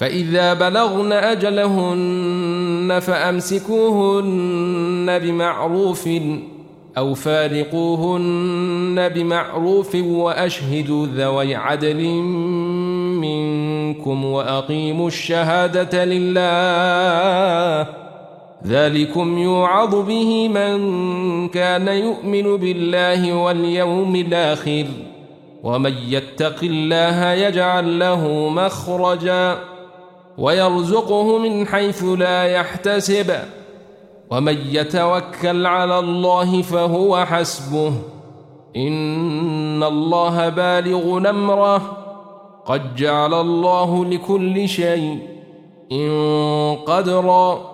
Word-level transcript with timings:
فإذا 0.00 0.54
بلغن 0.54 1.12
أجلهن 1.12 2.98
فأمسكوهن 3.02 5.18
بمعروف 5.18 6.08
أو 6.98 7.14
فارقوهن 7.14 9.08
بمعروف 9.08 9.94
وأشهدوا 9.94 11.06
ذوي 11.14 11.54
عدل 11.54 12.02
منكم 13.18 14.24
وأقيموا 14.24 15.06
الشهادة 15.08 16.04
لله 16.04 17.86
ذلكم 18.66 19.38
يوعظ 19.38 19.94
به 20.08 20.48
من 20.48 21.48
كان 21.48 21.88
يؤمن 21.88 22.56
بالله 22.56 23.36
واليوم 23.36 24.16
الآخر 24.16 24.86
ومن 25.62 25.94
يتق 26.08 26.56
الله 26.62 27.24
يجعل 27.32 27.98
له 27.98 28.48
مخرجاً 28.48 29.58
ويرزقه 30.40 31.38
من 31.38 31.66
حيث 31.66 32.04
لا 32.04 32.44
يحتسب 32.46 33.32
ومن 34.30 34.56
يتوكل 34.70 35.66
على 35.66 35.98
الله 35.98 36.62
فهو 36.62 37.24
حسبه 37.26 37.92
إن 38.76 39.82
الله 39.82 40.48
بالغ 40.48 41.18
نمره 41.18 41.96
قد 42.66 42.94
جعل 42.96 43.34
الله 43.34 44.04
لكل 44.04 44.68
شيء 44.68 45.18
إن 45.92 46.76
قدرا 46.86 47.70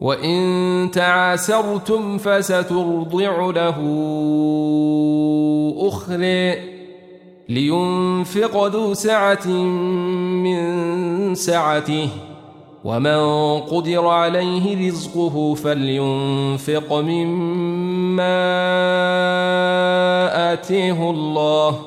وإن 0.00 0.44
تعاسرتم 0.92 2.18
فسترضع 2.18 3.50
له 3.54 3.76
أخرى 5.88 6.54
لينفق 7.48 8.66
ذو 8.66 8.94
سعة 8.94 9.48
من 10.42 11.34
سعته 11.34 12.08
ومن 12.84 13.16
قدر 13.60 14.06
عليه 14.06 14.88
رزقه 14.88 15.54
فلينفق 15.54 16.92
مما 16.92 18.38
آتيه 20.52 21.10
الله 21.10 21.78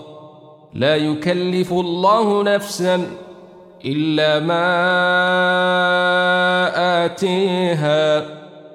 لا 0.74 0.96
يكلف 0.96 1.72
الله 1.74 2.44
نفساً 2.44 3.08
إلا 3.86 4.40
ما 4.40 4.66
آتيها 7.06 8.26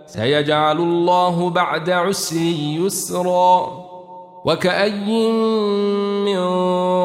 سيجعل 0.07 0.77
الله 0.79 1.51
بعد 1.51 1.91
عسر 1.91 2.37
يسرا 2.61 3.85
وكأي 4.45 5.29
من 6.25 6.39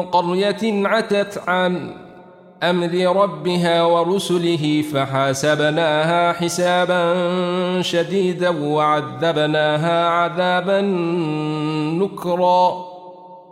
قرية 0.02 0.86
عتت 0.88 1.40
عن 1.48 1.90
أمر 2.62 3.16
ربها 3.22 3.82
ورسله 3.82 4.84
فحاسبناها 4.94 6.32
حسابا 6.32 7.14
شديدا 7.82 8.62
وعذبناها 8.66 10.08
عذابا 10.08 10.80
نكرا 12.00 12.93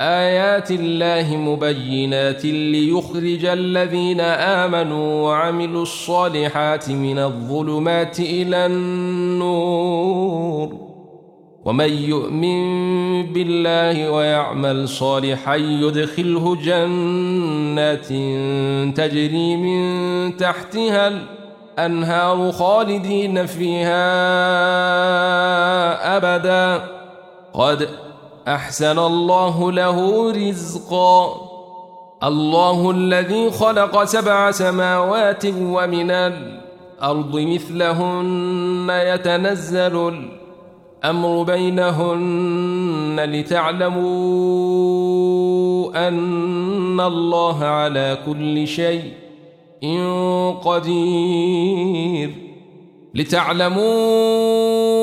آيات 0.00 0.70
الله 0.70 1.36
مبينات 1.36 2.44
ليخرج 2.44 3.44
الذين 3.44 4.20
آمنوا 4.20 5.22
وعملوا 5.28 5.82
الصالحات 5.82 6.90
من 6.90 7.18
الظلمات 7.18 8.20
إلى 8.20 8.66
النور 8.66 10.72
ومن 11.64 11.92
يؤمن 11.92 12.54
بالله 13.32 14.10
ويعمل 14.10 14.88
صالحا 14.88 15.54
يدخله 15.54 16.56
جنات 16.62 18.06
تجري 18.96 19.56
من 19.56 20.36
تحتها 20.36 21.12
الأنهار 21.78 22.52
خالدين 22.52 23.46
فيها 23.46 23.86
أبدا 26.16 26.84
قد 27.52 27.88
أحسن 28.48 28.98
الله 28.98 29.72
له 29.72 30.30
رزقا 30.32 31.40
الله 32.24 32.90
الذي 32.90 33.50
خلق 33.50 34.04
سبع 34.04 34.50
سماوات 34.50 35.42
ومن 35.46 36.10
الأرض 36.10 37.38
مثلهن 37.40 38.86
يتنزل 38.90 40.14
الأمر 41.04 41.42
بينهن 41.42 43.16
لتعلموا 43.24 43.98
أن 46.08 47.00
الله 47.00 47.64
على 47.64 48.18
كل 48.26 48.66
شيء 48.66 49.12
قدير 50.64 52.30
لتعلموا 53.14 54.93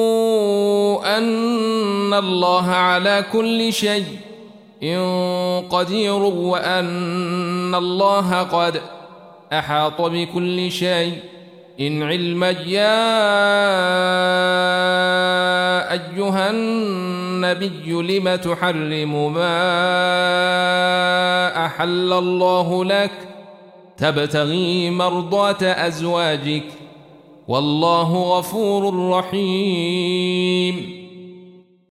أن 1.05 2.13
الله 2.13 2.67
على 2.69 3.25
كل 3.33 3.73
شيء 3.73 4.05
إن 4.83 5.63
قدير 5.69 6.13
وأن 6.23 7.75
الله 7.75 8.41
قد 8.41 8.81
أحاط 9.53 10.01
بكل 10.01 10.71
شيء 10.71 11.13
إن 11.79 12.03
علم 12.03 12.43
يا 12.43 13.03
أيها 15.93 16.49
النبي 16.49 17.89
لم 18.19 18.35
تحرم 18.35 19.33
ما 19.33 19.57
أحل 21.65 22.13
الله 22.13 22.85
لك 22.85 23.11
تبتغي 23.97 24.89
مرضاة 24.89 25.61
أزواجك 25.63 26.63
والله 27.51 28.13
غفور 28.39 28.94
رحيم 29.13 31.00